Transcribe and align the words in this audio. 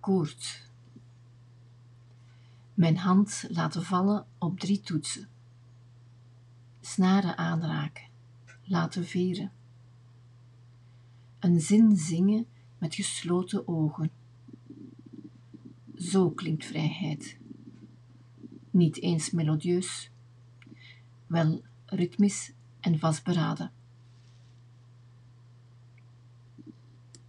akkoord 0.00 0.68
mijn 2.74 2.96
hand 2.96 3.44
laten 3.48 3.82
vallen 3.82 4.26
op 4.38 4.60
drie 4.60 4.80
toetsen. 4.80 5.28
Snaren 6.80 7.36
aanraken. 7.36 8.04
Laten 8.62 9.04
veren. 9.04 9.52
Een 11.38 11.60
zin 11.60 11.96
zingen 11.96 12.46
met 12.78 12.94
gesloten 12.94 13.68
ogen. 13.68 14.10
Zo 15.94 16.30
klinkt 16.30 16.64
vrijheid. 16.64 17.38
Niet 18.70 19.00
eens 19.00 19.30
melodieus. 19.30 20.10
Wel 21.26 21.62
ritmisch 21.86 22.52
en 22.80 22.98
vastberaden. 22.98 23.72